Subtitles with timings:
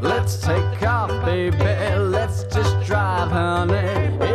[0.00, 1.56] Let's take off, baby.
[1.56, 3.76] Let's just drive, honey,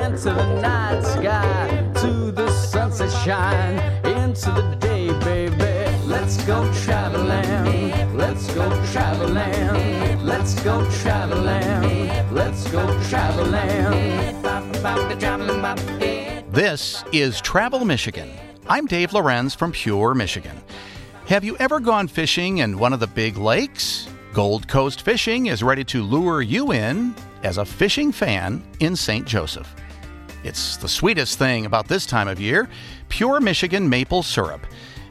[0.02, 5.98] into the night sky, to the sunset shine, into the day, baby.
[6.06, 8.18] Let's go traveling.
[8.18, 10.26] Let's go traveling.
[10.26, 12.34] Let's go traveling.
[12.34, 14.02] Let's go traveling.
[16.52, 18.30] This is Travel Michigan.
[18.68, 20.62] I'm Dave Lorenz from Pure, Michigan.
[21.28, 24.11] Have you ever gone fishing in one of the big lakes?
[24.34, 29.28] Gold Coast Fishing is ready to lure you in as a fishing fan in St.
[29.28, 29.76] Joseph.
[30.46, 32.70] It's the sweetest thing about this time of year
[33.10, 34.66] pure Michigan maple syrup,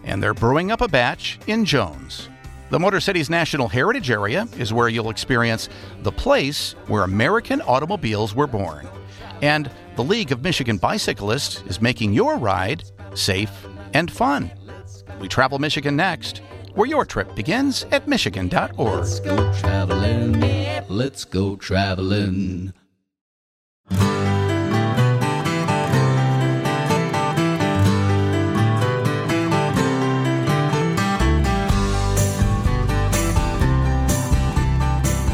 [0.04, 2.30] and they're brewing up a batch in Jones.
[2.70, 5.68] The Motor Cities National Heritage Area is where you'll experience
[6.00, 8.88] the place where American automobiles were born.
[9.42, 14.50] And the League of Michigan Bicyclists is making your ride safe and fun.
[15.20, 16.40] We travel Michigan next,
[16.74, 18.78] where your trip begins at michigan.org.
[18.78, 20.40] Let's go traveling.
[20.88, 22.72] Let's go traveling.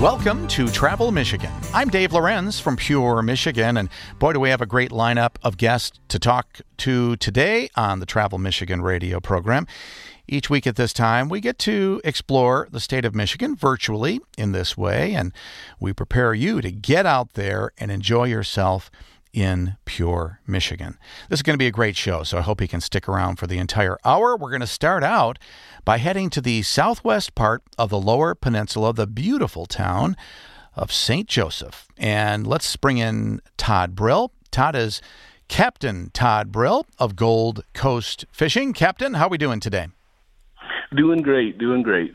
[0.01, 1.51] Welcome to Travel Michigan.
[1.73, 5.57] I'm Dave Lorenz from Pure, Michigan, and boy, do we have a great lineup of
[5.57, 9.67] guests to talk to today on the Travel Michigan radio program.
[10.29, 14.51] Each week at this time, we get to explore the state of Michigan virtually in
[14.51, 15.33] this way, and
[15.79, 18.91] we prepare you to get out there and enjoy yourself
[19.33, 20.99] in Pure, Michigan.
[21.29, 23.37] This is going to be a great show, so I hope you can stick around
[23.37, 24.37] for the entire hour.
[24.37, 25.39] We're going to start out
[25.85, 30.17] by heading to the southwest part of the lower peninsula, the beautiful town
[30.75, 31.29] of St.
[31.29, 31.87] Joseph.
[31.97, 34.33] And let's bring in Todd Brill.
[34.51, 35.01] Todd is
[35.49, 38.73] Captain Todd Brill of Gold Coast Fishing.
[38.73, 39.87] Captain, how are we doing today?
[40.97, 42.15] Doing great, doing great.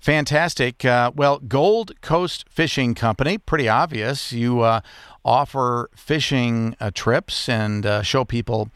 [0.00, 0.84] Fantastic.
[0.84, 4.32] Uh, well, Gold Coast Fishing Company, pretty obvious.
[4.32, 4.80] You uh,
[5.24, 8.70] offer fishing uh, trips and uh, show people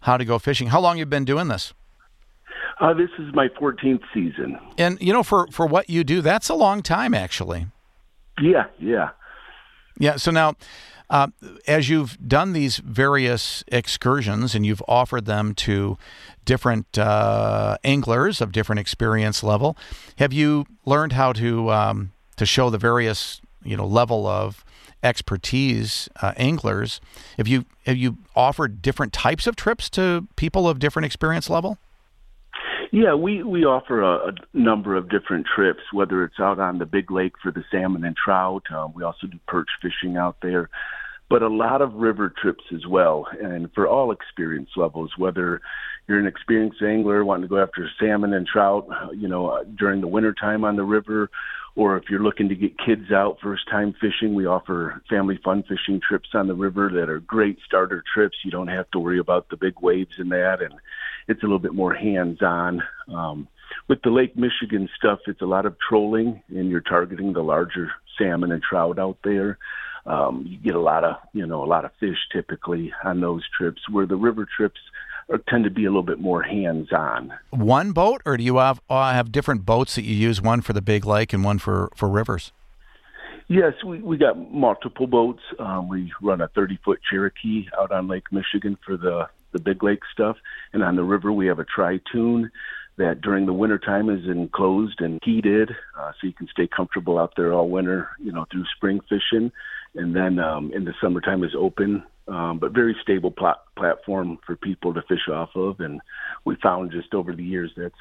[0.00, 0.68] how to go fishing.
[0.68, 1.74] How long you been doing this?
[2.80, 4.58] Uh, this is my 14th season.
[4.76, 7.68] And you know, for for what you do, that's a long time, actually.
[8.40, 9.10] Yeah, yeah.
[9.98, 10.16] Yeah.
[10.16, 10.54] So now,
[11.10, 11.28] uh,
[11.66, 15.98] as you've done these various excursions and you've offered them to
[16.44, 19.76] different uh, anglers of different experience level,
[20.18, 24.64] have you learned how to um, to show the various you know level of
[25.02, 27.00] expertise uh, anglers?
[27.36, 31.78] Have you have you offered different types of trips to people of different experience level?
[32.94, 36.86] Yeah, we, we offer a, a number of different trips, whether it's out on the
[36.86, 38.62] big lake for the salmon and trout.
[38.72, 40.70] Um, we also do perch fishing out there,
[41.28, 43.26] but a lot of river trips as well.
[43.42, 45.60] And for all experience levels, whether
[46.06, 50.00] you're an experienced angler wanting to go after salmon and trout, you know, uh, during
[50.00, 51.30] the winter time on the river,
[51.74, 55.64] or if you're looking to get kids out first time fishing, we offer family fun
[55.64, 58.36] fishing trips on the river that are great starter trips.
[58.44, 60.74] You don't have to worry about the big waves in that, and
[61.28, 62.82] it's a little bit more hands on.
[63.08, 63.48] Um,
[63.88, 67.90] with the Lake Michigan stuff, it's a lot of trolling, and you're targeting the larger
[68.18, 69.58] salmon and trout out there.
[70.06, 73.42] Um, you get a lot of, you know, a lot of fish typically on those
[73.56, 73.80] trips.
[73.90, 74.80] Where the river trips
[75.30, 77.32] are, tend to be a little bit more hands on.
[77.50, 80.42] One boat, or do you have uh, have different boats that you use?
[80.42, 82.52] One for the big lake and one for for rivers.
[83.48, 85.42] Yes, we we got multiple boats.
[85.58, 89.82] Um, we run a 30 foot Cherokee out on Lake Michigan for the the big
[89.82, 90.36] lake stuff,
[90.74, 92.50] and on the river we have a Tri-Toon
[92.96, 97.32] that during the wintertime is enclosed and heated, uh, so you can stay comfortable out
[97.36, 99.50] there all winter, you know, through spring fishing,
[99.94, 104.54] and then um, in the summertime is open, um, but very stable plat- platform for
[104.56, 106.00] people to fish off of, and
[106.44, 107.94] we found just over the years that's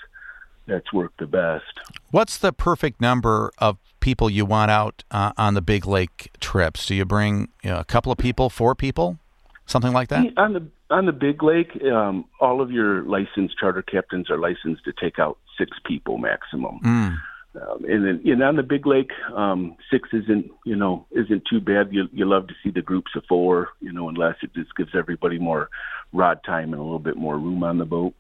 [0.65, 1.79] that's worked the best.
[2.11, 6.85] What's the perfect number of people you want out uh, on the big lake trips?
[6.85, 9.17] Do you bring you know, a couple of people, four people,
[9.65, 10.37] something like that?
[10.37, 14.85] On the on the big lake, um, all of your licensed charter captains are licensed
[14.85, 16.79] to take out six people maximum.
[16.85, 17.17] Mm.
[17.55, 21.59] Um, and then, and on the big lake, um, six isn't you know isn't too
[21.59, 21.89] bad.
[21.91, 24.91] You you love to see the groups of four, you know, unless it just gives
[24.95, 25.69] everybody more
[26.13, 28.13] rod time and a little bit more room on the boat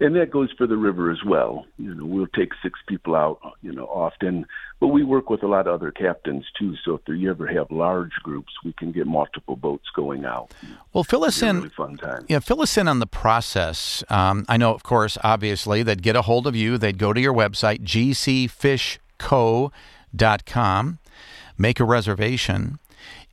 [0.00, 1.66] and that goes for the river as well.
[1.78, 4.46] You know, we'll take six people out, you know, often,
[4.80, 6.74] but we work with a lot of other captains too.
[6.84, 10.52] So if you ever have large groups, we can get multiple boats going out.
[10.92, 11.56] Well, fill us in.
[11.56, 12.26] Really fun time.
[12.28, 14.02] Yeah, fill us in on the process.
[14.08, 16.76] Um, I know, of course, obviously, they'd get a hold of you.
[16.76, 18.98] They'd go to your website, gcfishco.com,
[21.56, 22.78] make a reservation,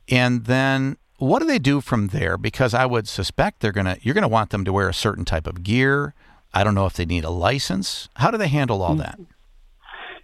[0.08, 2.36] and then what do they do from there?
[2.36, 5.46] Because I would suspect they're gonna you're gonna want them to wear a certain type
[5.46, 6.14] of gear
[6.54, 8.08] I don't know if they need a license.
[8.16, 9.18] How do they handle all that?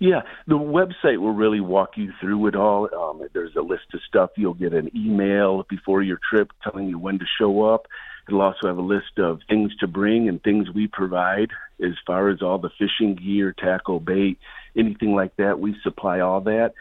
[0.00, 2.88] Yeah, the website will really walk you through it all.
[2.94, 4.30] Um, there's a list of stuff.
[4.36, 7.86] You'll get an email before your trip telling you when to show up.
[8.28, 11.48] It'll also have a list of things to bring and things we provide
[11.82, 14.38] as far as all the fishing gear, tackle, bait,
[14.76, 15.58] anything like that.
[15.58, 16.74] We supply all that.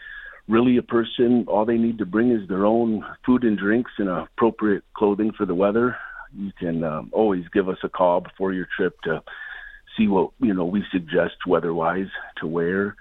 [0.46, 4.08] Really, a person, all they need to bring is their own food and drinks and
[4.08, 5.96] appropriate clothing for the weather.
[6.36, 9.22] You can um, always give us a call before your trip to
[9.96, 12.10] see what you know we suggest weather-wise
[12.40, 12.96] to wear.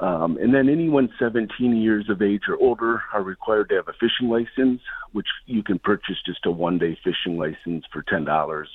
[0.00, 3.92] Um, and then anyone 17 years of age or older are required to have a
[3.94, 4.80] fishing license,
[5.10, 8.68] which you can purchase just a one-day fishing license for ten dollars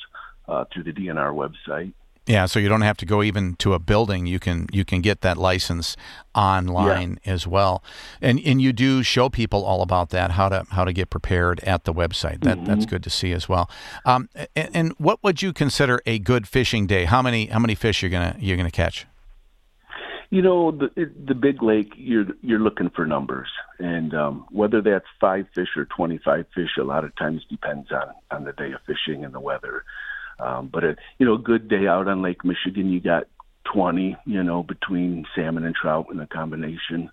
[0.47, 1.93] uh, through the DNR website.
[2.25, 4.25] Yeah, so you don't have to go even to a building.
[4.27, 5.97] You can you can get that license
[6.33, 7.33] online yeah.
[7.33, 7.83] as well,
[8.21, 11.59] and and you do show people all about that how to how to get prepared
[11.61, 12.41] at the website.
[12.41, 12.65] That mm-hmm.
[12.65, 13.69] that's good to see as well.
[14.05, 17.03] Um, and, and, what would you consider a good fishing day?
[17.03, 19.05] How many how many fish you're gonna you're gonna catch?
[20.29, 23.49] You know the the big lake you're you're looking for numbers,
[23.79, 27.91] and um, whether that's five fish or twenty five fish, a lot of times depends
[27.91, 29.83] on on the day of fishing and the weather.
[30.39, 33.27] Um, but a you know, a good day out on Lake Michigan, you got
[33.73, 37.09] 20, you know, between salmon and trout in a combination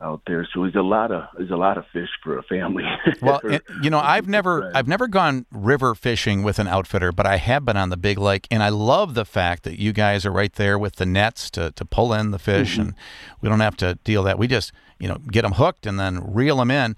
[0.00, 0.46] out there.
[0.52, 2.84] So there's a lot of there's a lot of fish for a family.
[3.22, 7.26] well, or, you know, I've never I've never gone river fishing with an outfitter, but
[7.26, 10.24] I have been on the big lake, and I love the fact that you guys
[10.24, 12.82] are right there with the nets to to pull in the fish, mm-hmm.
[12.82, 12.94] and
[13.40, 14.38] we don't have to deal that.
[14.38, 16.96] We just you know get them hooked and then reel them in.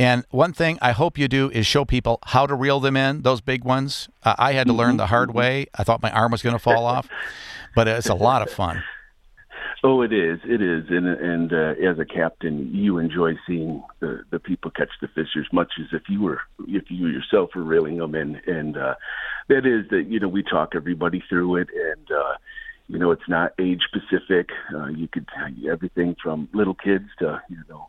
[0.00, 3.20] And one thing I hope you do is show people how to reel them in,
[3.20, 4.08] those big ones.
[4.22, 5.66] Uh, I had to learn the hard way.
[5.74, 7.06] I thought my arm was going to fall off,
[7.76, 8.82] but it's a lot of fun.
[9.82, 10.38] Oh, it is.
[10.44, 10.84] It is.
[10.90, 15.30] And and uh, as a captain, you enjoy seeing the the people catch the fish
[15.38, 18.38] as much as if you were if you yourself were reeling them in.
[18.46, 18.96] And uh,
[19.48, 22.34] that is that you know we talk everybody through it, and uh,
[22.88, 24.50] you know it's not age specific.
[24.74, 25.26] Uh, you could
[25.66, 27.88] everything from little kids to you know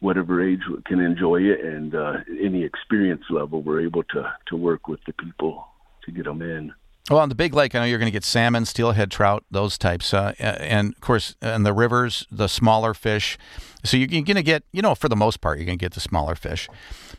[0.00, 4.88] whatever age can enjoy it, and uh, any experience level, we're able to to work
[4.88, 5.66] with the people
[6.04, 6.72] to get them in.
[7.10, 9.76] Well, on the big lake, I know you're going to get salmon, steelhead trout, those
[9.76, 13.36] types, uh, and of course, in the rivers, the smaller fish.
[13.82, 15.94] So you're going to get, you know, for the most part, you're going to get
[15.94, 16.68] the smaller fish.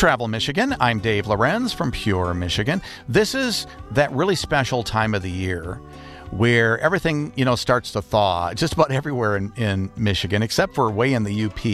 [0.00, 0.74] Travel Michigan.
[0.80, 2.80] I'm Dave Lorenz from Pure Michigan.
[3.06, 5.74] This is that really special time of the year
[6.30, 10.90] where everything, you know, starts to thaw just about everywhere in, in Michigan, except for
[10.90, 11.66] way in the UP.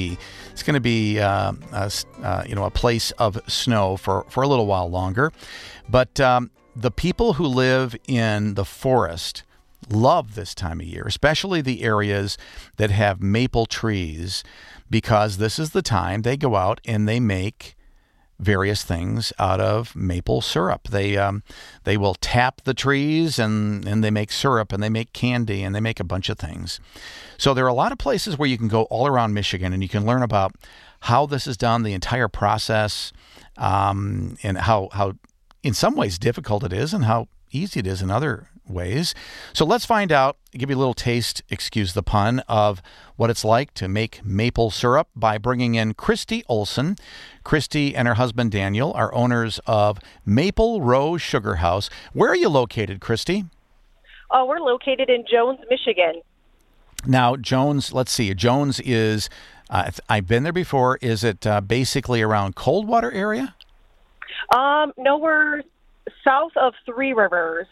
[0.50, 4.42] It's going to be, uh, a, uh, you know, a place of snow for, for
[4.42, 5.33] a little while longer.
[5.88, 9.45] But um, the people who live in the forest
[9.88, 12.37] love this time of year, especially the areas
[12.76, 14.42] that have maple trees,
[14.90, 17.75] because this is the time they go out and they make
[18.38, 20.88] various things out of maple syrup.
[20.88, 21.43] They um,
[21.85, 25.75] they will tap the trees and and they make syrup and they make candy and
[25.75, 26.81] they make a bunch of things.
[27.38, 29.83] So there are a lot of places where you can go all around Michigan and
[29.83, 30.55] you can learn about
[31.00, 33.12] how this is done, the entire process,
[33.57, 35.14] um, and how how
[35.62, 39.14] in some ways difficult it is and how easy it is in other ways.
[39.52, 42.82] So let's find out, give you a little taste, excuse the pun, of
[43.16, 46.96] what it's like to make maple syrup by bringing in Christy Olson.
[47.44, 51.88] Christy and her husband Daniel are owners of Maple Row Sugar House.
[52.12, 53.44] Where are you located, Christy?
[54.30, 56.23] Oh, we're located in Jones, Michigan.
[57.06, 58.35] Now, Jones, let's see.
[58.35, 59.30] Jones is,
[59.70, 60.99] uh, I've been there before.
[61.00, 63.54] Is it uh, basically around Coldwater area?
[64.54, 65.62] Um, no, we're
[66.25, 67.66] south of Three Rivers.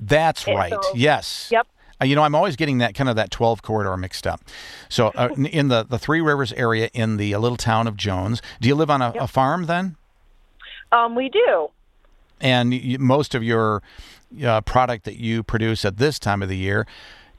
[0.00, 0.72] That's right.
[0.72, 1.48] So, yes.
[1.50, 1.66] Yep.
[2.00, 4.40] Uh, you know, I'm always getting that kind of that 12 corridor mixed up.
[4.88, 8.40] So, uh, in the the Three Rivers area, in the uh, little town of Jones,
[8.60, 9.22] do you live on a, yep.
[9.22, 9.96] a farm then?
[10.92, 11.68] Um, we do.
[12.40, 13.82] And you, most of your
[14.44, 16.86] uh, product that you produce at this time of the year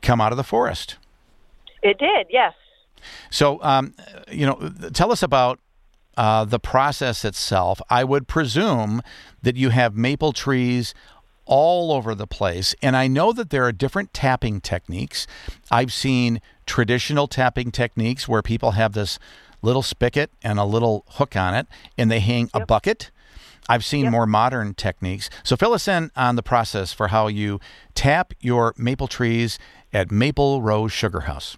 [0.01, 0.97] come out of the forest.
[1.81, 2.53] It did, yes.
[3.29, 3.93] So, um,
[4.29, 5.59] you know, tell us about
[6.17, 7.81] uh, the process itself.
[7.89, 9.01] I would presume
[9.41, 10.93] that you have maple trees
[11.49, 12.75] all over the place.
[12.81, 15.27] And I know that there are different tapping techniques.
[15.69, 19.19] I've seen traditional tapping techniques where people have this
[19.61, 22.63] little spigot and a little hook on it and they hang yep.
[22.63, 23.11] a bucket.
[23.67, 24.11] I've seen yep.
[24.11, 25.29] more modern techniques.
[25.43, 27.59] So fill us in on the process for how you
[27.95, 29.59] tap your maple trees
[29.91, 31.57] at Maple Row Sugar House.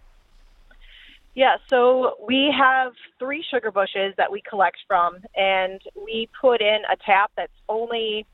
[1.34, 6.80] Yeah, so we have three sugar bushes that we collect from, and we put in
[6.92, 8.26] a tap that's only,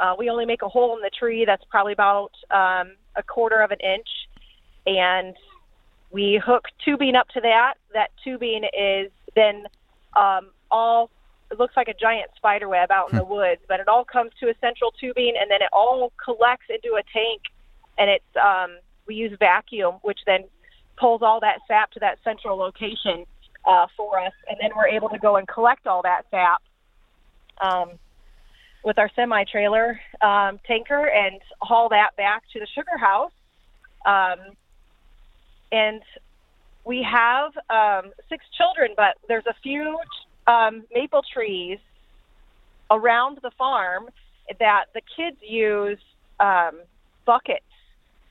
[0.00, 3.60] uh, we only make a hole in the tree that's probably about um, a quarter
[3.60, 4.08] of an inch,
[4.86, 5.36] and
[6.10, 7.74] we hook tubing up to that.
[7.92, 9.64] That tubing is then
[10.16, 11.10] um, all,
[11.50, 13.32] it looks like a giant spider web out in the hmm.
[13.32, 16.96] woods, but it all comes to a central tubing, and then it all collects into
[16.96, 17.42] a tank,
[17.98, 20.44] and it's, um, we use vacuum, which then
[20.96, 23.26] pulls all that sap to that central location
[23.66, 26.62] uh, for us, and then we're able to go and collect all that sap
[27.60, 27.90] um,
[28.84, 33.32] with our semi trailer um, tanker and haul that back to the sugar house.
[34.06, 34.54] Um,
[35.72, 36.02] and
[36.84, 39.98] we have um, six children, but there's a few
[40.46, 41.78] um, maple trees
[42.90, 44.08] around the farm
[44.58, 45.98] that the kids use
[46.40, 46.80] um,
[47.24, 47.64] buckets.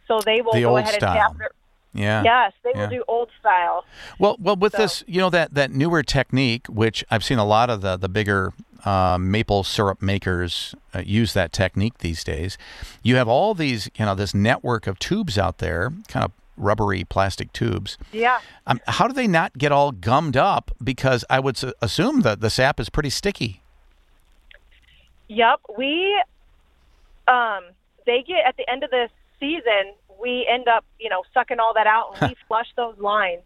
[0.07, 1.11] So they will the go ahead style.
[1.11, 1.51] and tap their,
[1.93, 2.23] yeah.
[2.23, 2.81] Yes, they yeah.
[2.81, 3.85] will do old style.
[4.17, 4.79] Well, well, with so.
[4.79, 8.09] this, you know that that newer technique, which I've seen a lot of the the
[8.09, 8.53] bigger
[8.85, 12.57] uh, maple syrup makers uh, use that technique these days.
[13.03, 17.03] You have all these, you know, this network of tubes out there, kind of rubbery
[17.03, 17.97] plastic tubes.
[18.11, 18.39] Yeah.
[18.67, 20.71] Um, how do they not get all gummed up?
[20.83, 23.61] Because I would assume that the sap is pretty sticky.
[25.27, 26.21] Yep, we.
[27.27, 27.65] Um,
[28.05, 29.07] they get at the end of the
[29.39, 33.41] season we end up, you know, sucking all that out and we flush those lines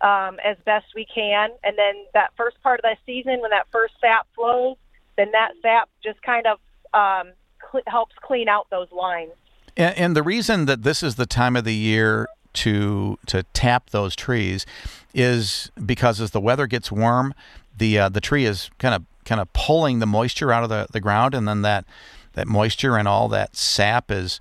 [0.00, 1.50] um, as best we can.
[1.62, 4.76] And then that first part of the season, when that first sap flows,
[5.16, 6.58] then that sap just kind of
[6.94, 7.32] um,
[7.70, 9.32] cl- helps clean out those lines.
[9.76, 13.90] And, and the reason that this is the time of the year to to tap
[13.90, 14.66] those trees
[15.14, 17.34] is because as the weather gets warm,
[17.76, 20.86] the uh, the tree is kind of kind of pulling the moisture out of the,
[20.90, 21.84] the ground, and then that
[22.32, 24.40] that moisture and all that sap is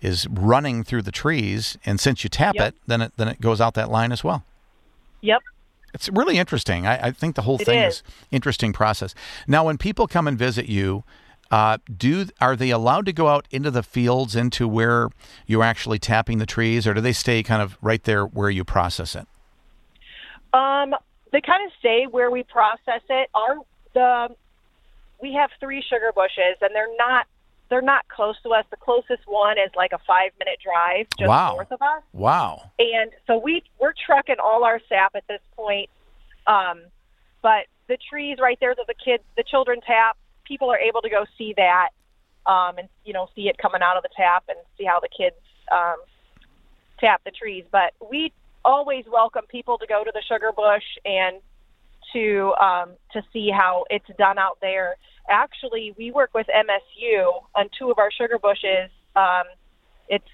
[0.00, 2.68] is running through the trees, and since you tap yep.
[2.68, 4.44] it, then it then it goes out that line as well.
[5.24, 5.42] Yep.
[5.94, 6.86] It's really interesting.
[6.86, 7.94] I, I think the whole it thing is.
[7.94, 9.14] is interesting process.
[9.46, 11.04] Now, when people come and visit you,
[11.50, 15.08] uh, do are they allowed to go out into the fields, into where
[15.46, 18.64] you're actually tapping the trees, or do they stay kind of right there where you
[18.64, 19.26] process it?
[20.52, 20.94] Um,
[21.32, 23.30] they kind of stay where we process it.
[23.34, 23.56] Our
[23.94, 24.36] the
[25.22, 27.26] we have three sugar bushes, and they're not
[27.74, 28.64] they're not close to us.
[28.70, 31.54] The closest one is like a five minute drive just wow.
[31.54, 32.04] north of us.
[32.12, 32.70] Wow.
[32.78, 35.90] And so we we're trucking all our sap at this point.
[36.46, 36.82] Um,
[37.42, 41.10] but the trees right there that the kids the children tap, people are able to
[41.10, 41.88] go see that
[42.46, 45.08] um, and you know see it coming out of the tap and see how the
[45.08, 45.34] kids
[45.72, 45.96] um,
[47.00, 47.64] tap the trees.
[47.72, 48.32] But we
[48.64, 51.38] always welcome people to go to the sugar bush and
[52.14, 54.96] to um, to see how it's done out there
[55.28, 58.90] actually, we work with MSU on two of our sugar bushes.
[59.16, 59.44] Um,
[60.08, 60.24] it's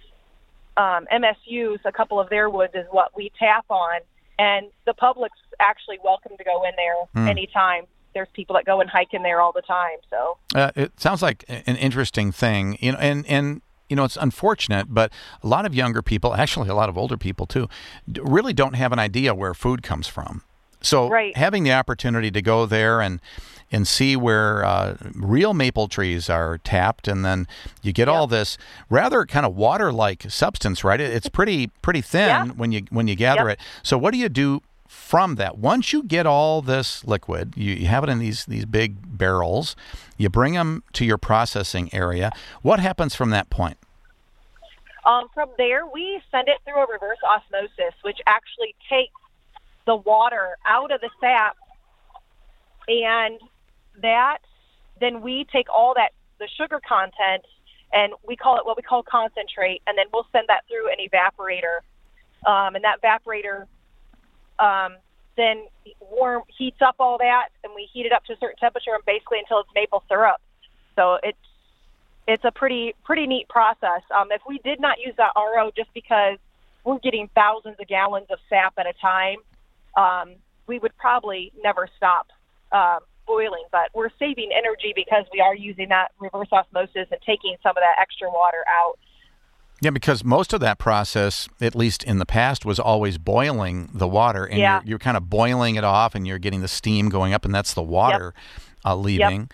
[0.77, 4.01] um, MSU's, a couple of their woods is what we tap on,
[4.39, 7.29] and the public's actually welcome to go in there mm.
[7.29, 7.85] anytime.
[8.15, 9.99] There's people that go and hike in there all the time.
[10.09, 14.17] So uh, it sounds like an interesting thing, you know, and and you know, it's
[14.17, 17.69] unfortunate, but a lot of younger people, actually a lot of older people too,
[18.07, 20.43] really don't have an idea where food comes from.
[20.83, 21.37] So right.
[21.37, 23.21] having the opportunity to go there and
[23.73, 27.47] and see where uh, real maple trees are tapped, and then
[27.83, 28.59] you get all this
[28.89, 31.01] rather kind of water-like substance, right?
[31.01, 32.47] It's pretty pretty thin yeah.
[32.47, 33.59] when you when you gather yep.
[33.59, 33.65] it.
[33.83, 35.57] So what do you do from that?
[35.57, 39.77] Once you get all this liquid, you, you have it in these these big barrels.
[40.17, 42.33] You bring them to your processing area.
[42.63, 43.79] What happens from that point?
[45.07, 49.15] Um, from there, we send it through a reverse osmosis, which actually takes
[49.87, 51.57] the water out of the sap
[52.89, 53.41] and
[54.03, 54.39] that,
[55.01, 57.45] then we take all that, the sugar content,
[57.93, 60.97] and we call it what we call concentrate, and then we'll send that through an
[60.99, 61.81] evaporator.
[62.47, 63.67] Um, and that evaporator
[64.59, 64.97] um,
[65.37, 65.67] then
[66.01, 69.05] warm heats up all that, and we heat it up to a certain temperature, and
[69.05, 70.41] basically until it's maple syrup.
[70.97, 71.39] So it's
[72.29, 74.03] it's a pretty pretty neat process.
[74.15, 76.39] Um, if we did not use that RO, just because
[76.85, 79.39] we're getting thousands of gallons of sap at a time,
[79.97, 80.35] um,
[80.67, 82.29] we would probably never stop
[82.73, 87.57] um, boiling, but we're saving energy because we are using that reverse osmosis and taking
[87.63, 88.99] some of that extra water out.
[89.83, 94.07] Yeah, because most of that process, at least in the past, was always boiling the
[94.07, 94.81] water, and Yeah.
[94.81, 97.55] you're, you're kind of boiling it off, and you're getting the steam going up, and
[97.55, 98.35] that's the water
[98.85, 99.51] uh, leaving.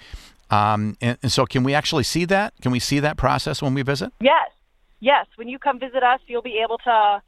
[0.50, 2.54] Um, and, and so, can we actually see that?
[2.60, 4.12] Can we see that process when we visit?
[4.20, 4.50] Yes,
[5.00, 5.26] yes.
[5.36, 7.22] When you come visit us, you'll be able to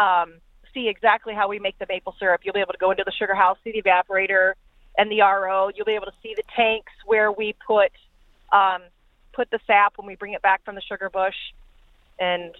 [0.00, 0.34] um,
[0.74, 2.40] see exactly how we make the maple syrup.
[2.44, 4.52] You'll be able to go into the sugar house, see the evaporator
[4.98, 5.70] and the RO.
[5.74, 7.92] You'll be able to see the tanks where we put
[8.52, 8.82] um,
[9.32, 11.34] put the sap when we bring it back from the sugar bush,
[12.18, 12.54] and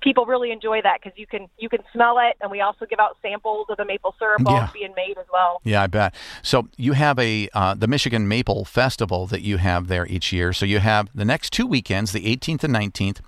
[0.00, 2.98] people really enjoy that because you can you can smell it, and we also give
[2.98, 4.64] out samples of the maple syrup Yeah.
[4.64, 5.60] it's being made as well.
[5.64, 6.14] Yeah, I bet.
[6.42, 10.52] So you have a uh, the Michigan Maple Festival that you have there each year.
[10.52, 13.20] So you have the next two weekends, the 18th and 19th,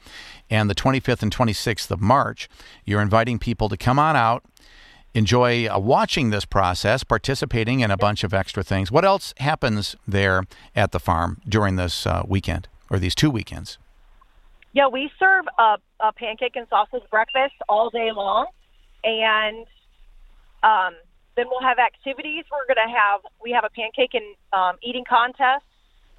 [0.50, 2.48] and the 25th and 26th of March.
[2.84, 4.44] You're inviting people to come on out,
[5.14, 8.90] enjoy uh, watching this process, participating in a bunch of extra things.
[8.90, 13.78] What else happens there at the farm during this uh, weekend or these two weekends?
[14.72, 18.46] Yeah, we serve a, a pancake and sausage breakfast all day long,
[19.02, 19.66] and
[20.62, 20.94] um,
[21.36, 22.44] then we'll have activities.
[22.50, 25.64] We're going to have we have a pancake and um, eating contest.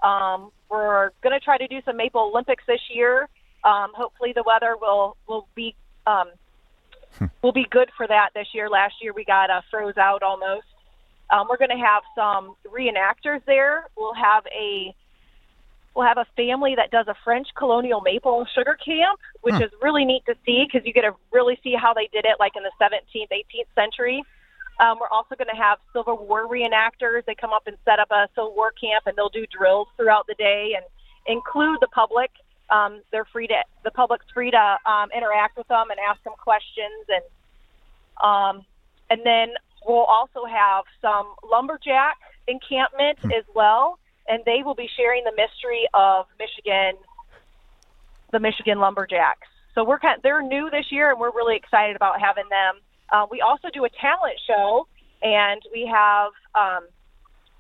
[0.03, 3.29] Um, we're going to try to do some Maple Olympics this year.
[3.63, 5.75] Um, hopefully, the weather will will be
[6.07, 6.31] um,
[7.41, 8.69] will be good for that this year.
[8.69, 10.65] Last year, we got uh, froze out almost.
[11.29, 13.85] Um, we're going to have some reenactors there.
[13.95, 14.93] We'll have a
[15.95, 20.05] we'll have a family that does a French colonial maple sugar camp, which is really
[20.05, 22.63] neat to see because you get to really see how they did it, like in
[22.63, 24.23] the 17th, 18th century.
[24.79, 27.25] Um, we're also going to have Civil War reenactors.
[27.25, 30.27] They come up and set up a Civil War camp, and they'll do drills throughout
[30.27, 30.85] the day and
[31.27, 32.31] include the public.
[32.71, 36.33] Um, they're free to the public's free to um, interact with them and ask them
[36.37, 37.23] questions, and
[38.23, 38.65] um,
[39.09, 39.49] and then
[39.85, 45.87] we'll also have some lumberjack encampment as well, and they will be sharing the mystery
[45.93, 46.93] of Michigan,
[48.31, 49.47] the Michigan lumberjacks.
[49.75, 52.79] So we're kind they're new this year, and we're really excited about having them.
[53.11, 54.87] Uh, we also do a talent show,
[55.21, 56.87] and we have um,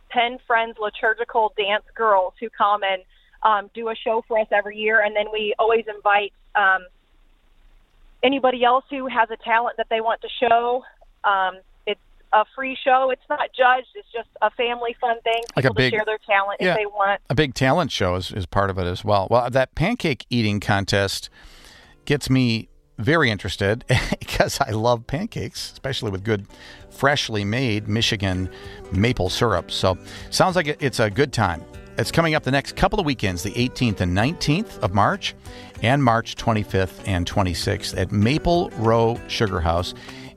[0.09, 3.01] Penn Friends liturgical dance girls who come and
[3.43, 6.85] um, do a show for us every year, and then we always invite um,
[8.23, 10.83] anybody else who has a talent that they want to show.
[11.23, 11.99] Um, it's
[12.33, 13.09] a free show.
[13.11, 13.87] It's not judged.
[13.95, 15.41] It's just a family fun thing.
[15.55, 16.71] Like a People big- to share their talent yeah.
[16.71, 17.21] if they want.
[17.29, 19.27] A big talent show is, is part of it as well.
[19.29, 21.29] Well, that pancake eating contest
[22.05, 23.83] gets me very interested
[24.19, 26.45] because I love pancakes, especially with good,
[26.89, 28.49] freshly made Michigan
[28.91, 29.71] maple syrup.
[29.71, 29.97] So,
[30.29, 31.63] sounds like it's a good time.
[31.97, 35.35] It's coming up the next couple of weekends, the 18th and 19th of March,
[35.81, 39.93] and March 25th and 26th at Maple Row Sugar House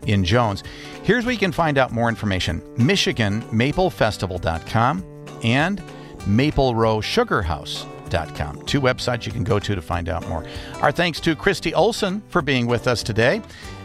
[0.06, 0.62] in Jones.
[1.02, 5.04] Here's where you can find out more information MichiganMapleFestival.com
[5.42, 5.82] and
[6.20, 8.62] MapleRowSugarHouse.com.
[8.66, 10.44] Two websites you can go to to find out more.
[10.80, 13.42] Our thanks to Christy Olson for being with us today.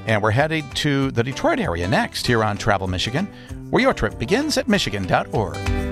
[0.08, 3.28] And we're headed to the Detroit area next here on Travel Michigan,
[3.70, 5.89] where your trip begins at Michigan.org.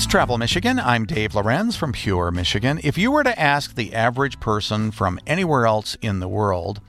[0.00, 0.78] It's Travel Michigan.
[0.78, 2.80] I'm Dave Lorenz from Pure, Michigan.
[2.82, 6.80] If you were to ask the average person from anywhere else in the world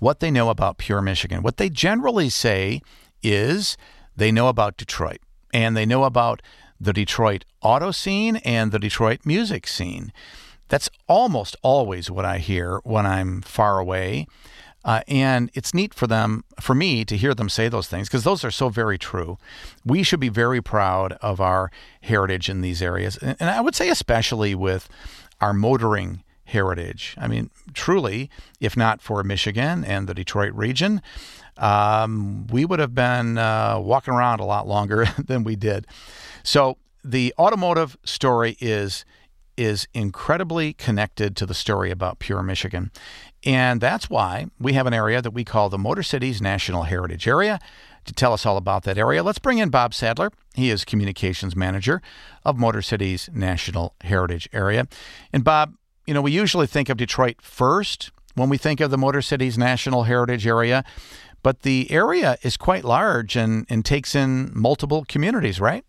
[0.00, 2.82] what they know about Pure, Michigan, what they generally say
[3.22, 3.78] is
[4.14, 6.42] they know about Detroit and they know about
[6.78, 10.12] the Detroit auto scene and the Detroit music scene.
[10.68, 14.26] That's almost always what I hear when I'm far away.
[14.88, 18.24] Uh, and it's neat for them, for me, to hear them say those things because
[18.24, 19.36] those are so very true.
[19.84, 21.70] We should be very proud of our
[22.00, 24.88] heritage in these areas, and, and I would say especially with
[25.42, 27.14] our motoring heritage.
[27.18, 31.02] I mean, truly, if not for Michigan and the Detroit region,
[31.58, 35.86] um, we would have been uh, walking around a lot longer than we did.
[36.42, 39.04] So the automotive story is
[39.58, 42.92] is incredibly connected to the story about Pure Michigan.
[43.44, 47.26] And that's why we have an area that we call the Motor Cities National Heritage
[47.28, 47.58] Area.
[48.04, 50.30] To tell us all about that area, let's bring in Bob Sadler.
[50.54, 52.00] He is communications manager
[52.42, 54.88] of Motor Cities National Heritage Area.
[55.32, 55.74] And Bob,
[56.06, 59.58] you know, we usually think of Detroit first when we think of the Motor Cities
[59.58, 60.84] National Heritage Area,
[61.42, 65.84] but the area is quite large and, and takes in multiple communities, right?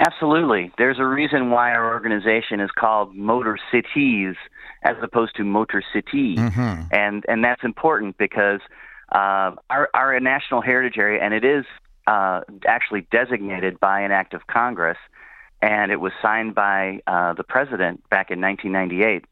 [0.00, 0.72] Absolutely.
[0.78, 4.34] There's a reason why our organization is called Motor Cities
[4.82, 6.82] as opposed to Motor City, Mm-hmm.
[6.90, 8.60] and and that's important because
[9.12, 11.66] uh, our our national heritage area, and it is
[12.06, 14.96] uh, actually designated by an act of Congress,
[15.60, 19.24] and it was signed by uh, the president back in 1998.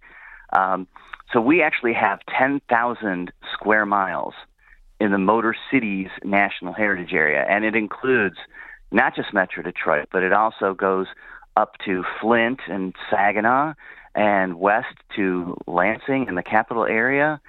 [0.52, 0.86] Um,
[1.32, 4.34] So we actually have 10,000 square miles
[5.00, 8.36] in the Motor Cities National Heritage Area, and it includes
[8.90, 11.06] not just Metro Detroit, but it also goes
[11.56, 13.74] up to Flint and Saginaw
[14.14, 17.40] and west to Lansing in the capital area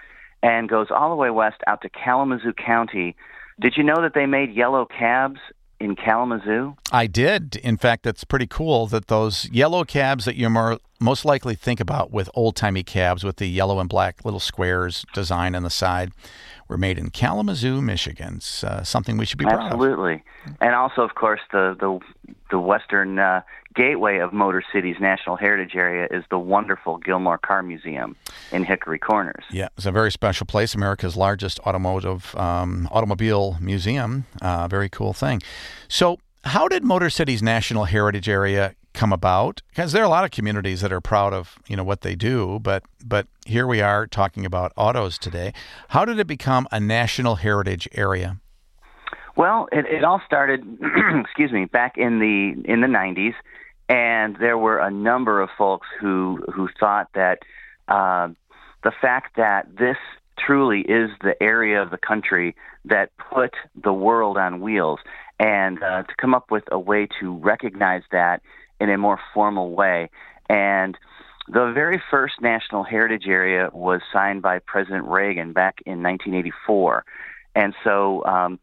[0.41, 3.15] and goes all the way west out to Kalamazoo County.
[3.59, 5.39] Did you know that they made yellow cabs
[5.79, 6.75] in Kalamazoo?
[6.91, 7.55] I did.
[7.57, 10.49] In fact, that's pretty cool that those yellow cabs that you
[10.99, 15.05] most likely think about with old timey cabs with the yellow and black little squares
[15.13, 16.11] design on the side
[16.69, 18.35] were made in Kalamazoo, Michigan.
[18.37, 20.13] It's uh, something we should be proud Absolutely.
[20.13, 20.21] of.
[20.45, 20.67] Absolutely.
[20.67, 23.41] And also, of course, the, the, the western uh,
[23.73, 28.15] gateway of Motor Cities National Heritage Area is the wonderful Gilmore Car Museum
[28.51, 29.43] in Hickory Corners.
[29.51, 34.25] Yeah, it's a very special place, America's largest automotive um, automobile museum.
[34.41, 35.41] Uh, very cool thing.
[35.87, 40.25] So, how did Motor Cities National Heritage Area come about because there are a lot
[40.25, 43.79] of communities that are proud of you know what they do but but here we
[43.79, 45.53] are talking about autos today.
[45.87, 48.41] How did it become a national heritage area?
[49.37, 50.65] Well it, it all started
[51.21, 53.35] excuse me back in the in the 90s
[53.87, 57.39] and there were a number of folks who who thought that
[57.87, 58.27] uh,
[58.83, 59.97] the fact that this
[60.37, 64.99] truly is the area of the country that put the world on wheels
[65.39, 68.41] and uh, to come up with a way to recognize that
[68.79, 70.09] in a more formal way.
[70.49, 70.97] And
[71.47, 77.05] the very first National Heritage Area was signed by President Reagan back in 1984.
[77.55, 78.59] And so um,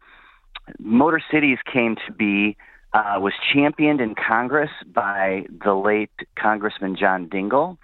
[0.78, 2.56] Motor Cities came to be,
[2.92, 7.76] uh, was championed in Congress by the late Congressman John Dingell,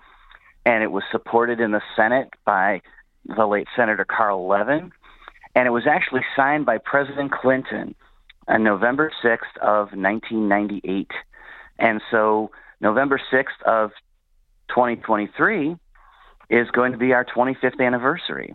[0.65, 2.81] and it was supported in the Senate by
[3.25, 4.93] the late Senator Carl Levin,
[5.55, 7.95] and it was actually signed by President Clinton
[8.49, 11.11] on November 6th of 1998.
[11.83, 13.91] And so November 6th of
[14.69, 15.77] 2023
[16.49, 18.55] is going to be our 25th anniversary.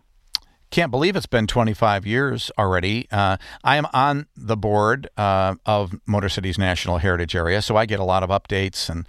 [0.72, 3.08] Can't believe it's been 25 years already.
[3.12, 7.86] Uh, I am on the board uh, of Motor Cities National Heritage Area, so I
[7.86, 9.06] get a lot of updates and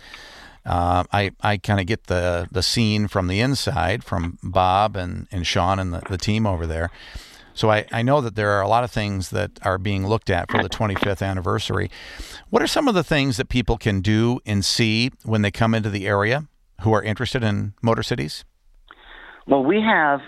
[0.66, 5.28] uh, I, I kind of get the, the scene from the inside from Bob and,
[5.30, 6.90] and Sean and the, the team over there.
[7.58, 10.30] So I, I know that there are a lot of things that are being looked
[10.30, 11.90] at for the 25th anniversary.
[12.50, 15.74] What are some of the things that people can do and see when they come
[15.74, 16.46] into the area
[16.82, 18.44] who are interested in Motor Cities?
[19.48, 20.20] Well, we have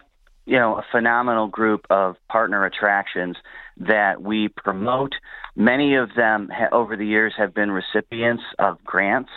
[0.44, 3.36] you know a phenomenal group of partner attractions
[3.76, 5.12] that we promote.
[5.54, 9.30] Many of them ha- over the years have been recipients of grants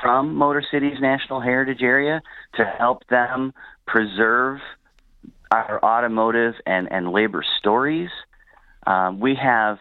[0.00, 2.22] from Motor Cities National Heritage Area
[2.54, 3.52] to help them
[3.86, 4.60] preserve
[5.50, 8.10] our automotive and, and labor stories.
[8.86, 9.78] Um, we have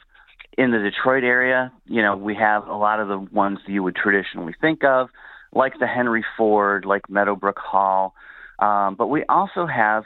[0.58, 3.96] in the Detroit area, you know, we have a lot of the ones you would
[3.96, 5.10] traditionally think of,
[5.54, 8.16] like the Henry Ford, like Meadowbrook Hall.
[8.60, 10.04] Um, but we also have,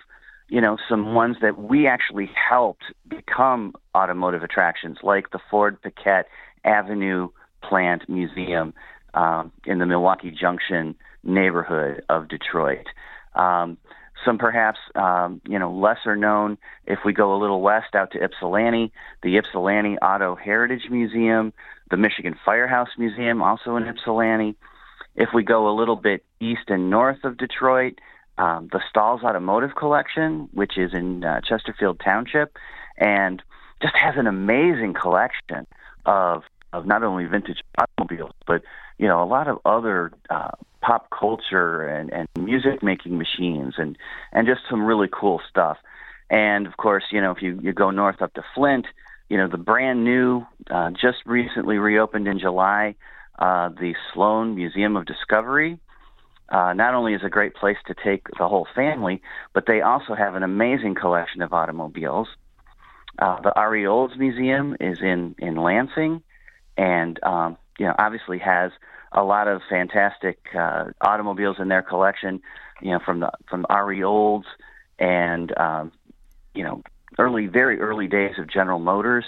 [0.49, 6.25] you know, some ones that we actually helped become automotive attractions, like the Ford Piquette
[6.65, 7.29] Avenue
[7.63, 8.73] Plant Museum
[9.13, 12.87] um, in the Milwaukee Junction neighborhood of Detroit.
[13.35, 13.77] Um,
[14.25, 16.57] some perhaps um, you know lesser known.
[16.85, 18.91] If we go a little west out to Ypsilanti,
[19.23, 21.53] the Ypsilanti Auto Heritage Museum,
[21.89, 24.55] the Michigan Firehouse Museum, also in Ypsilanti.
[25.15, 27.99] If we go a little bit east and north of Detroit,
[28.37, 32.57] um, the Stahls Automotive Collection, which is in uh, Chesterfield Township,
[32.97, 33.41] and
[33.81, 35.67] just has an amazing collection
[36.05, 38.61] of of not only vintage automobiles, but
[38.97, 40.51] you know a lot of other uh,
[40.81, 43.97] pop culture and, and music making machines and
[44.31, 45.77] and just some really cool stuff.
[46.29, 48.87] And of course, you know if you you go north up to Flint,
[49.29, 52.95] you know the brand new, uh, just recently reopened in July,
[53.39, 55.79] uh, the Sloan Museum of Discovery.
[56.49, 59.21] Uh, not only is a great place to take the whole family,
[59.53, 62.27] but they also have an amazing collection of automobiles.
[63.19, 63.87] Uh, the R.E.
[63.87, 66.21] Olds Museum is in in Lansing,
[66.77, 68.71] and um, you know obviously has
[69.11, 72.41] a lot of fantastic uh, automobiles in their collection.
[72.81, 74.03] You know from the from R.E.
[74.03, 74.47] Olds
[74.99, 75.91] and um,
[76.53, 76.81] you know
[77.19, 79.25] early very early days of General Motors,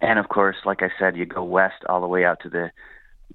[0.00, 2.70] and of course, like I said, you go west all the way out to the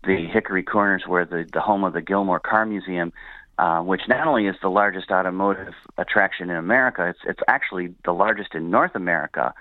[0.04, 3.12] the Hickory Corners, where the the home of the Gilmore Car Museum.
[3.58, 8.12] Uh, which not only is the largest automotive attraction in America, it's it's actually the
[8.12, 9.54] largest in North America,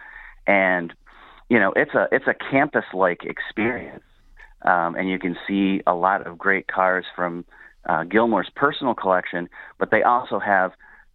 [0.48, 0.92] and
[1.48, 4.02] you know, it's a it's a campus like experience,
[4.64, 7.44] um, and you can see a lot of great cars from
[7.86, 9.48] uh, Gilmore's personal collection.
[9.78, 10.72] But they also have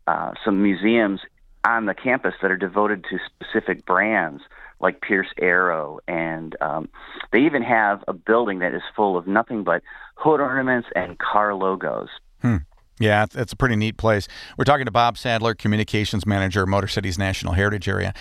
[0.07, 1.21] uh, some museums
[1.65, 4.41] on the campus that are devoted to specific brands
[4.79, 6.87] like Pierce Arrow, and um,
[7.33, 9.83] they even have a building that is full of nothing but
[10.15, 12.07] hood ornaments and car logos.
[12.41, 12.57] Hmm.
[12.97, 14.27] Yeah, it's a pretty neat place.
[14.57, 18.13] We're talking to Bob Sadler, communications manager, Motor Cities National Heritage Area.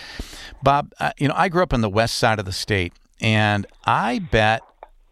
[0.63, 3.67] Bob, uh, you know, I grew up on the west side of the state, and
[3.85, 4.61] I bet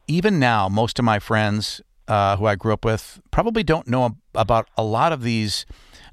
[0.08, 4.18] even now most of my friends uh, who I grew up with probably don't know
[4.34, 5.66] about a lot of these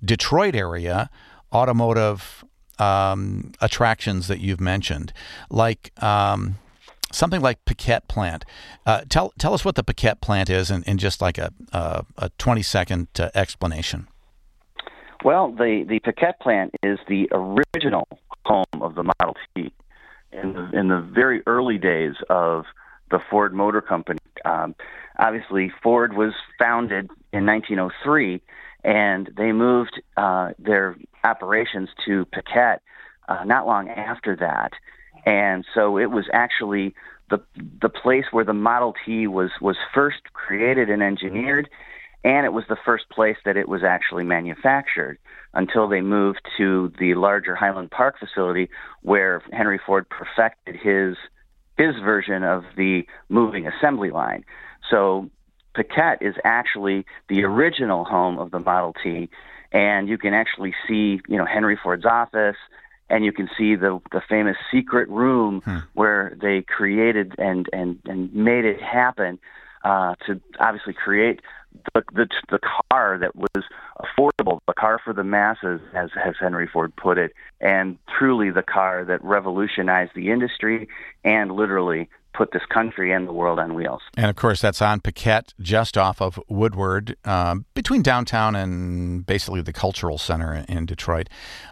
[0.04, 1.10] Detroit area
[1.52, 2.44] automotive
[2.78, 5.12] um, attractions that you've mentioned,
[5.48, 6.56] like um,
[7.12, 8.44] something like Piquette Plant.
[8.84, 12.04] Uh, tell tell us what the Piquette Plant is, in, in just like a a,
[12.18, 14.08] a twenty second uh, explanation.
[15.24, 18.08] Well, the the Piquette Plant is the original
[18.44, 19.72] home of the Model T
[20.32, 22.64] in the, in the very early days of
[23.14, 24.18] the Ford Motor Company.
[24.44, 24.74] Um,
[25.18, 28.42] obviously, Ford was founded in 1903,
[28.82, 32.82] and they moved uh, their operations to Piquette
[33.28, 34.72] uh, not long after that
[35.26, 36.94] and so it was actually
[37.30, 37.42] the
[37.80, 41.68] the place where the Model T was was first created and engineered,
[42.22, 45.18] and it was the first place that it was actually manufactured
[45.54, 48.68] until they moved to the larger Highland Park facility
[49.02, 51.16] where Henry Ford perfected his
[51.76, 54.44] his version of the moving assembly line.
[54.90, 55.30] So
[55.74, 59.28] Piquette is actually the original home of the Model T,
[59.72, 62.56] and you can actually see, you know, Henry Ford's office,
[63.10, 65.78] and you can see the the famous secret room hmm.
[65.94, 69.38] where they created and and and made it happen
[69.84, 71.40] uh, to obviously create
[71.94, 72.58] the, the the
[72.90, 73.64] car that was
[74.00, 78.62] affordable, the car for the masses, as as Henry Ford put it, and truly the
[78.62, 80.88] car that revolutionized the industry
[81.24, 84.02] and literally put this country and the world on wheels.
[84.16, 89.62] And of course, that's on Piquette, just off of Woodward, um, between downtown and basically
[89.62, 91.28] the cultural center in Detroit.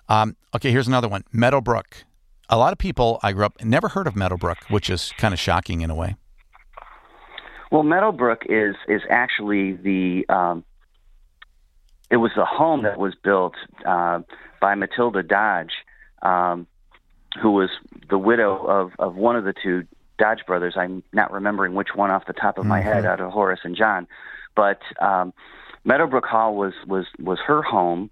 [0.08, 2.04] Um, okay, here's another one Meadowbrook.
[2.48, 5.40] A lot of people I grew up never heard of Meadowbrook, which is kind of
[5.40, 6.16] shocking in a way.
[7.72, 10.62] Well, Meadowbrook is is actually the um,
[12.10, 13.54] it was a home that was built
[13.86, 14.20] uh,
[14.60, 15.72] by Matilda Dodge,
[16.20, 16.66] um,
[17.40, 17.70] who was
[18.10, 19.86] the widow of, of one of the two
[20.18, 20.74] Dodge brothers.
[20.76, 22.92] I'm not remembering which one off the top of my mm-hmm.
[22.92, 24.06] head out of Horace and John,
[24.54, 25.32] but um,
[25.84, 28.10] Meadowbrook Hall was was was her home,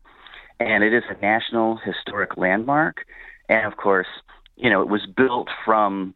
[0.59, 3.05] and it is a national historic landmark.
[3.51, 4.09] And of course,
[4.57, 6.15] you know, it was built from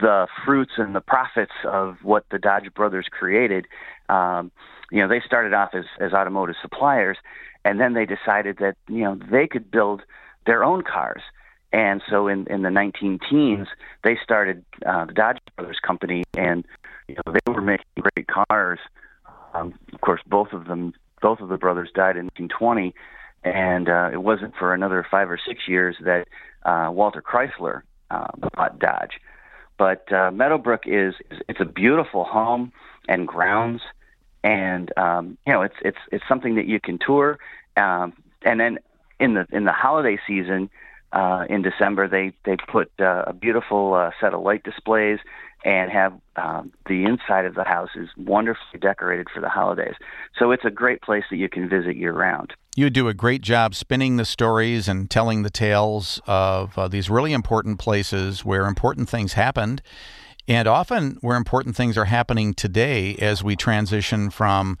[0.00, 3.66] the fruits and the profits of what the Dodge brothers created.
[4.08, 4.50] Um,
[4.90, 7.16] you know, they started off as, as automotive suppliers,
[7.64, 10.02] and then they decided that you know they could build
[10.46, 11.22] their own cars.
[11.72, 13.66] And so in, in the 19 teens,
[14.04, 16.64] they started uh, the Dodge Brothers Company, and
[17.08, 18.78] you know they were making great cars.
[19.54, 22.94] Um, of course, both of them, both of the brothers died in 1920,
[23.44, 26.26] and uh, it wasn't for another five or six years that
[26.64, 29.20] uh, Walter Chrysler uh, bought Dodge.
[29.76, 31.14] But uh, Meadowbrook is,
[31.48, 32.72] it's a beautiful home
[33.08, 33.82] and grounds,
[34.42, 37.38] and um, you know it's it's it's something that you can tour.
[37.76, 38.78] Um, and then
[39.18, 40.70] in the in the holiday season,
[41.14, 45.20] uh, in December, they they put uh, a beautiful uh, set of light displays
[45.64, 49.94] and have um, the inside of the house is wonderfully decorated for the holidays.
[50.38, 52.52] So it's a great place that you can visit year round.
[52.76, 57.08] You do a great job spinning the stories and telling the tales of uh, these
[57.08, 59.80] really important places where important things happened,
[60.48, 64.76] and often where important things are happening today as we transition from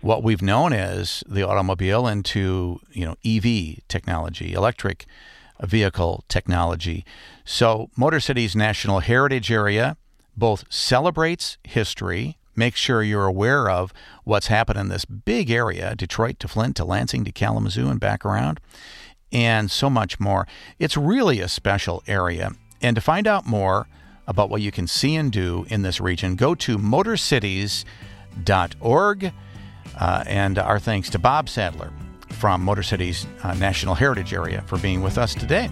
[0.00, 5.06] what we've known as the automobile into you know EV technology, electric
[5.62, 7.04] vehicle technology.
[7.44, 9.96] So, Motor Cities National Heritage Area
[10.36, 13.92] both celebrates history, makes sure you're aware of
[14.24, 18.24] what's happened in this big area Detroit to Flint to Lansing to Kalamazoo and back
[18.24, 18.60] around,
[19.30, 20.46] and so much more.
[20.78, 22.52] It's really a special area.
[22.80, 23.88] And to find out more
[24.26, 29.32] about what you can see and do in this region, go to motorcities.org.
[29.98, 31.90] Uh, and our thanks to Bob Sadler
[32.42, 35.70] from Motor Cities uh, National Heritage Area for being with us today.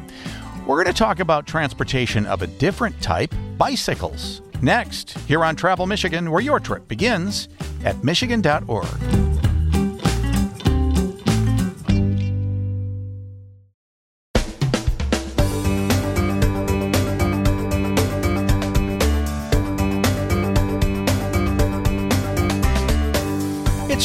[0.68, 4.40] We're going to talk about transportation of a different type bicycles.
[4.62, 7.48] Next, here on Travel Michigan, where your trip begins
[7.85, 9.39] at Michigan.org.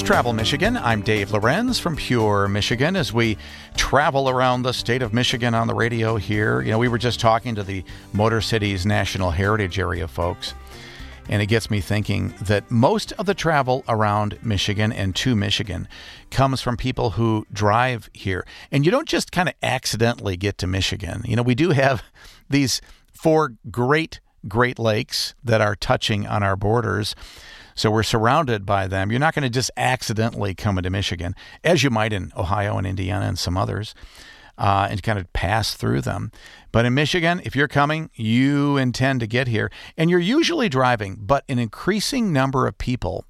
[0.06, 0.78] Travel Michigan.
[0.78, 3.40] I'm Dave Lorenz from Pure Michigan as we
[3.76, 6.62] travel around the state of Michigan on the radio here.
[6.62, 10.54] You know, we were just talking to the Motor Cities National Heritage Area folks,
[11.28, 15.88] and it gets me thinking that most of the travel around Michigan and to Michigan
[16.30, 18.46] comes from people who drive here.
[18.72, 21.24] And you don't just kind of accidentally get to Michigan.
[21.26, 22.04] You know, we do have
[22.50, 22.80] these
[23.12, 27.16] four great Great Lakes that are touching on our borders.
[27.76, 29.12] So we're surrounded by them.
[29.12, 32.88] You're not going to just accidentally come into Michigan, as you might in Ohio and
[32.88, 33.94] Indiana and some others,
[34.58, 36.32] uh, and kind of pass through them.
[36.72, 41.18] But in Michigan, if you're coming, you intend to get here, and you're usually driving,
[41.20, 43.26] but an increasing number of people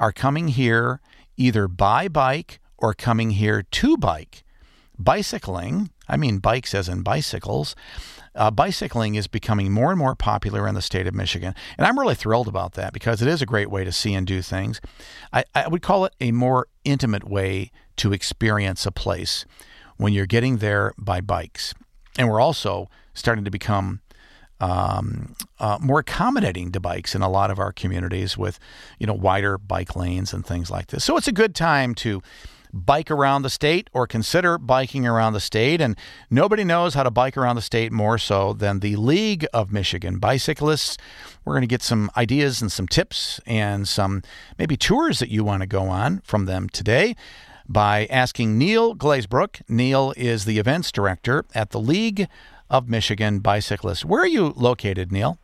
[0.00, 1.00] are coming here
[1.36, 4.42] either by bike or coming here to bike.
[4.98, 7.74] Bicycling, I mean bikes as in bicycles,
[8.34, 11.54] uh, bicycling is becoming more and more popular in the state of Michigan.
[11.76, 14.26] And I'm really thrilled about that because it is a great way to see and
[14.26, 14.80] do things.
[15.32, 19.44] I, I would call it a more intimate way to experience a place
[19.96, 21.74] when you're getting there by bikes.
[22.18, 24.00] And we're also starting to become
[24.60, 28.58] um, uh, more accommodating to bikes in a lot of our communities with,
[28.98, 31.04] you know, wider bike lanes and things like this.
[31.04, 32.22] So it's a good time to
[32.72, 35.80] bike around the state or consider biking around the state.
[35.80, 35.96] And
[36.30, 40.18] nobody knows how to bike around the state more so than the League of Michigan
[40.18, 40.96] Bicyclists.
[41.44, 44.22] We're going to get some ideas and some tips and some
[44.58, 47.16] maybe tours that you want to go on from them today
[47.68, 49.62] by asking Neil Glazebrook.
[49.68, 52.28] Neil is the events director at the League
[52.70, 54.04] of Michigan Bicyclists.
[54.04, 55.38] Where are you located, Neil?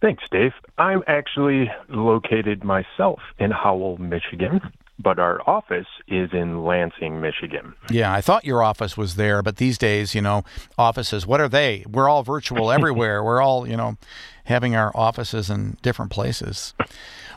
[0.00, 0.52] Thanks, Dave.
[0.78, 4.60] I'm actually located myself in Howell, Michigan,
[4.98, 7.74] but our office is in Lansing, Michigan.
[7.90, 10.44] Yeah, I thought your office was there, but these days, you know,
[10.76, 11.84] offices, what are they?
[11.88, 13.22] We're all virtual everywhere.
[13.22, 13.96] We're all, you know,
[14.44, 16.74] having our offices in different places.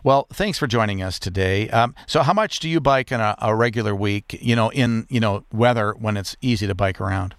[0.04, 1.69] Well, thanks for joining us today.
[1.69, 4.38] Um, so, how much do you bike in a, a regular week?
[4.41, 7.36] You know, in you know weather when it's easy to bike around.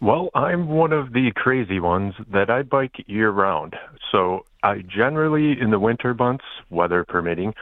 [0.00, 3.76] Well, I'm one of the crazy ones that I bike year round.
[4.10, 7.54] So I generally, in the winter months, weather permitting,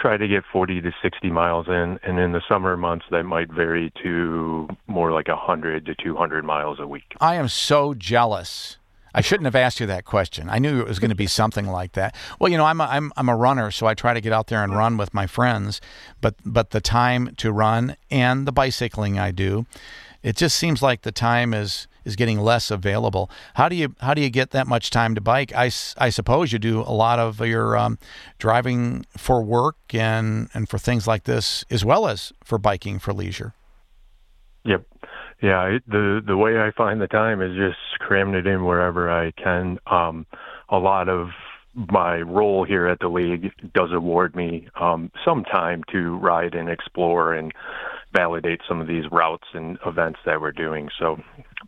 [0.00, 1.98] try to get 40 to 60 miles in.
[2.02, 6.78] And in the summer months, that might vary to more like 100 to 200 miles
[6.80, 7.14] a week.
[7.20, 8.78] I am so jealous.
[9.14, 10.48] I shouldn't have asked you that question.
[10.50, 12.16] I knew it was going to be something like that.
[12.40, 14.48] Well, you know, I'm a, I'm I'm a runner, so I try to get out
[14.48, 15.80] there and run with my friends.
[16.20, 19.66] But but the time to run and the bicycling I do,
[20.24, 23.30] it just seems like the time is is getting less available.
[23.54, 25.52] How do you how do you get that much time to bike?
[25.54, 27.98] I, I suppose you do a lot of your um,
[28.38, 33.12] driving for work and and for things like this as well as for biking for
[33.12, 33.54] leisure.
[34.64, 34.86] Yep.
[35.42, 39.32] Yeah, the the way I find the time is just cramming it in wherever I
[39.32, 39.78] can.
[39.86, 40.26] Um,
[40.68, 41.28] a lot of
[41.74, 46.68] my role here at the league does award me um, some time to ride and
[46.68, 47.52] explore and
[48.14, 50.88] validate some of these routes and events that we're doing.
[50.98, 51.22] So,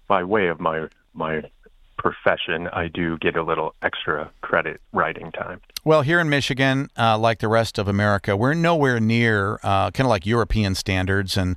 [0.09, 1.43] by way of my my
[1.99, 5.61] profession, I do get a little extra credit riding time.
[5.85, 10.07] Well, here in Michigan, uh, like the rest of America, we're nowhere near uh, kind
[10.07, 11.57] of like European standards and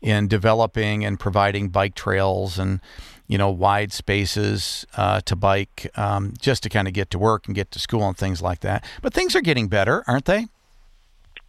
[0.00, 2.80] in developing and providing bike trails and
[3.26, 7.46] you know wide spaces uh, to bike um, just to kind of get to work
[7.46, 8.84] and get to school and things like that.
[9.02, 10.46] But things are getting better, aren't they?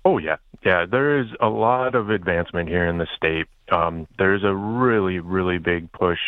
[0.03, 0.85] Oh yeah, yeah.
[0.85, 3.47] There is a lot of advancement here in the state.
[3.71, 6.19] Um, there's a really, really big push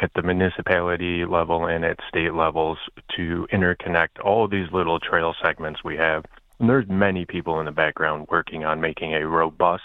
[0.00, 2.78] at the municipality level and at state levels
[3.16, 6.24] to interconnect all of these little trail segments we have.
[6.60, 9.84] And there's many people in the background working on making a robust,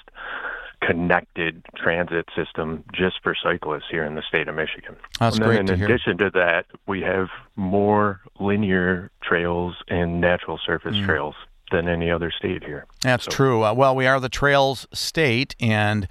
[0.82, 4.96] connected transit system just for cyclists here in the state of Michigan.
[5.20, 5.86] That's and great in to hear.
[5.86, 11.06] addition to that, we have more linear trails and natural surface Mm.
[11.06, 11.36] trails
[11.74, 12.86] than any other state here.
[13.02, 13.64] That's So- true.
[13.66, 16.08] Uh, well, we are the trails state, and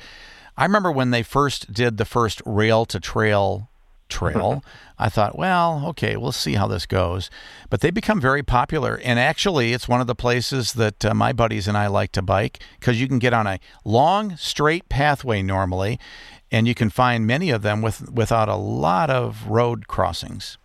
[0.59, 3.71] I remember when they first did the first rail to trail
[4.11, 4.63] trail.
[4.99, 7.31] I thought, well, okay, we'll see how this goes.
[7.71, 11.33] But they become very popular, and actually, it's one of the places that uh, my
[11.33, 15.41] buddies and I like to bike because you can get on a long, straight pathway
[15.43, 15.99] normally,
[16.53, 20.59] and you can find many of them with without a lot of road crossings.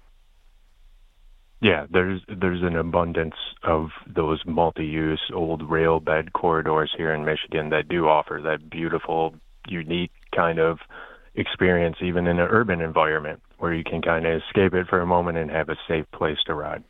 [1.59, 7.69] Yeah, there's there's an abundance of those multi-use old rail bed corridors here in Michigan
[7.69, 9.33] that do offer that beautiful,
[9.67, 10.79] unique kind of
[11.33, 15.05] experience, even in an urban environment where you can kind of escape it for a
[15.05, 16.83] moment and have a safe place to ride.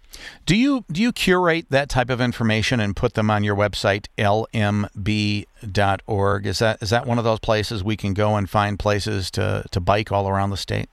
[0.46, 4.08] Do you do you curate that type of information and put them on your website
[4.18, 4.96] lmb.org?
[6.46, 9.64] Is that is that one of those places we can go and find places to
[9.72, 10.90] to bike all around the state?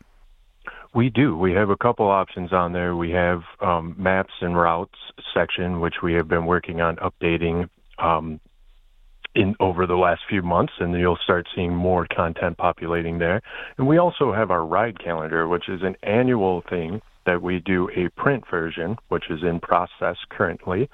[0.95, 1.36] We do.
[1.36, 2.95] We have a couple options on there.
[2.95, 4.99] We have um, maps and routes
[5.34, 7.68] section, which we have been working on updating
[7.99, 8.40] um,
[9.34, 13.42] in over the last few months, and you'll start seeing more content populating there.
[13.76, 17.90] And we also have our ride calendar, which is an annual thing that we do
[17.97, 20.88] a print version, which is in process currently.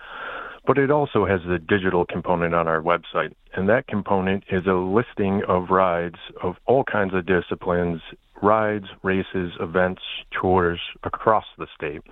[0.66, 3.34] But it also has the digital component on our website.
[3.54, 8.00] And that component is a listing of rides of all kinds of disciplines,
[8.42, 12.02] rides, races, events, tours across the state,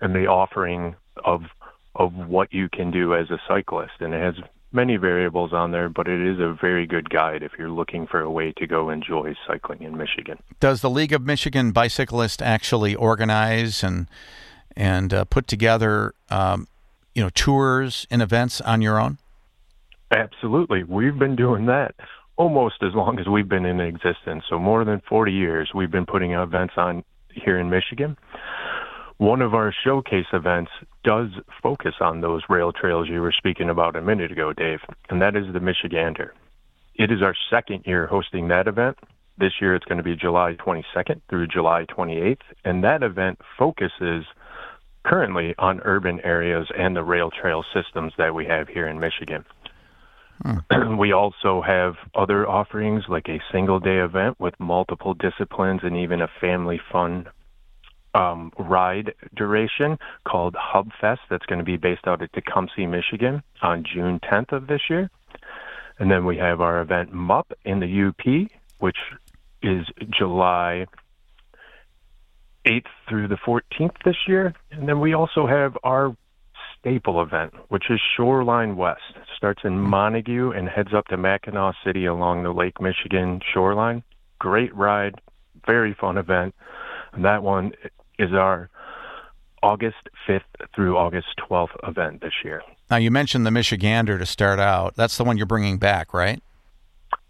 [0.00, 1.42] and the offering of
[1.96, 3.92] of what you can do as a cyclist.
[4.00, 4.34] And it has
[4.72, 8.20] many variables on there, but it is a very good guide if you're looking for
[8.20, 10.38] a way to go enjoy cycling in Michigan.
[10.58, 14.08] Does the League of Michigan Bicyclists actually organize and
[14.76, 16.66] and uh, put together, um,
[17.14, 19.18] you know, tours and events on your own?
[20.10, 21.94] Absolutely, we've been doing that
[22.36, 24.44] almost as long as we've been in existence.
[24.48, 28.16] So more than 40 years, we've been putting events on here in Michigan.
[29.18, 30.72] One of our showcase events
[31.04, 31.28] does
[31.62, 35.36] focus on those rail trails you were speaking about a minute ago, Dave, and that
[35.36, 36.30] is the Michigander.
[36.96, 38.98] It is our second year hosting that event.
[39.38, 44.24] This year it's going to be July 22nd through July 28th, and that event focuses
[45.04, 49.44] currently on urban areas and the rail trail systems that we have here in Michigan.
[50.98, 56.22] We also have other offerings like a single day event with multiple disciplines and even
[56.22, 57.26] a family fun
[58.14, 63.42] um, ride duration called Hub Fest that's going to be based out at Tecumseh, Michigan
[63.60, 65.10] on June 10th of this year.
[65.98, 68.98] And then we have our event MUP in the UP, which
[69.62, 70.86] is July
[72.66, 74.54] 8th through the 14th this year.
[74.70, 76.16] And then we also have our
[76.84, 79.00] staple event, which is Shoreline West.
[79.16, 79.88] It starts in hmm.
[79.88, 84.02] Montague and heads up to Mackinaw City along the Lake Michigan shoreline.
[84.38, 85.14] Great ride,
[85.66, 86.54] very fun event.
[87.14, 87.72] And that one
[88.18, 88.68] is our
[89.62, 89.96] August
[90.28, 90.42] 5th
[90.74, 92.62] through August 12th event this year.
[92.90, 94.94] Now, you mentioned the Michigander to start out.
[94.94, 96.42] That's the one you're bringing back, right?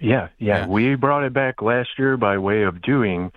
[0.00, 0.66] Yeah, yeah, yeah.
[0.66, 3.30] We brought it back last year by way of doing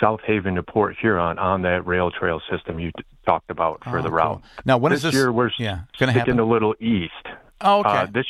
[0.00, 3.98] South Haven to Port Huron on that rail trail system you t- talked about for
[3.98, 4.40] oh, the route.
[4.42, 4.62] Cool.
[4.64, 5.32] Now, when this is this year?
[5.32, 6.38] We're yeah, sticking happen?
[6.38, 7.12] a little east.
[7.60, 7.90] Oh, okay.
[7.90, 8.26] Uh, this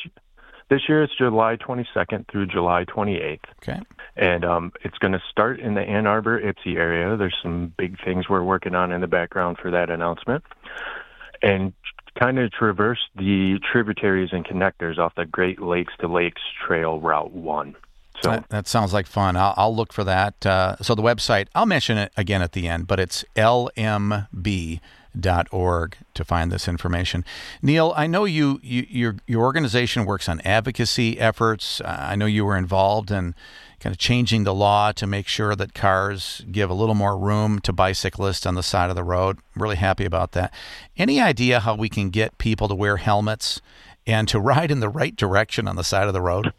[0.69, 3.41] this year it's July 22nd through July 28th.
[3.63, 3.81] Okay.
[4.17, 7.17] And um, it's going to start in the Ann Arbor Ypsi area.
[7.17, 10.45] There's some big things we're working on in the background for that announcement.
[11.43, 11.73] And
[12.19, 17.33] kind of traverse the tributaries and connectors off the Great Lakes to Lakes Trail Route
[17.33, 17.75] 1.
[18.23, 19.37] So that, that sounds like fun.
[19.37, 20.45] I'll, I'll look for that.
[20.45, 24.81] Uh, so the website, I'll mention it again at the end, but it's lmb
[25.51, 27.25] org to find this information.
[27.63, 31.81] Neil, I know you, you your your organization works on advocacy efforts.
[31.81, 33.35] Uh, I know you were involved in
[33.81, 37.59] kind of changing the law to make sure that cars give a little more room
[37.61, 39.39] to bicyclists on the side of the road.
[39.57, 40.53] really happy about that.
[40.97, 43.61] Any idea how we can get people to wear helmets
[44.07, 46.53] and to ride in the right direction on the side of the road?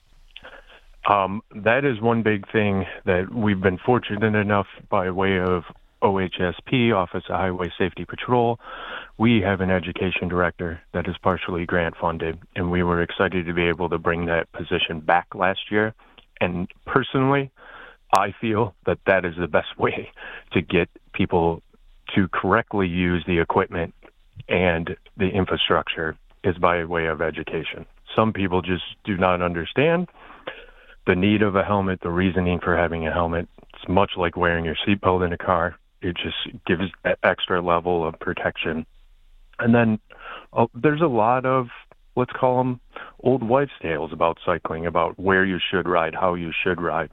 [1.08, 5.64] Um, that is one big thing that we've been fortunate enough by way of
[6.02, 8.60] OHSP, Office of Highway Safety Patrol.
[9.18, 13.54] We have an education director that is partially grant funded, and we were excited to
[13.54, 15.93] be able to bring that position back last year.
[16.39, 17.52] And personally,
[18.16, 20.12] I feel that that is the best way
[20.54, 21.62] to get people
[22.16, 23.93] to correctly use the equipment
[24.49, 27.86] and the infrastructure is by way of education.
[28.16, 30.10] Some people just do not understand
[31.08, 33.47] the need of a helmet, the reasoning for having a helmet.
[33.74, 35.76] It's much like wearing your seatbelt in a car.
[36.02, 38.86] It just gives that extra level of protection.
[39.60, 39.99] And then
[40.54, 41.68] uh, there's a lot of
[42.16, 42.80] let's call them
[43.24, 47.10] old wives' tales about cycling, about where you should ride, how you should ride.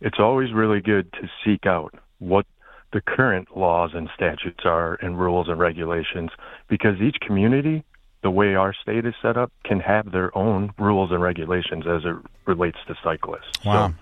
[0.00, 2.46] It's always really good to seek out what
[2.92, 6.30] the current laws and statutes are and rules and regulations
[6.68, 7.84] because each community
[8.22, 12.04] the way our state is set up can have their own rules and regulations as
[12.04, 13.64] it relates to cyclists.
[13.64, 13.88] Wow.
[13.88, 13.94] So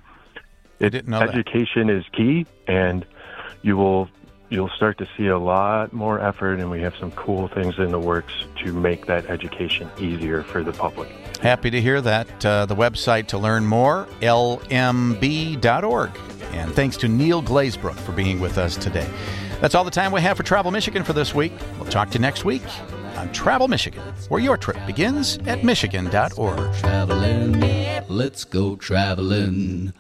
[0.81, 1.97] it, education that.
[1.97, 3.07] is key and
[3.63, 4.09] you will
[4.51, 7.91] you'll start to see a lot more effort, and we have some cool things in
[7.91, 11.09] the works to make that education easier for the public.
[11.41, 12.47] Happy to hear that.
[12.47, 16.11] Uh, the website to learn more, lmb.org.
[16.53, 19.09] And thanks to Neil Glazebrook for being with us today.
[19.61, 21.53] That's all the time we have for Travel Michigan for this week.
[21.79, 22.63] We'll talk to you next week
[23.25, 26.75] on Travel Michigan, where your trip begins at michigan.org.
[26.75, 27.61] Traveling,
[28.09, 29.93] let's go traveling.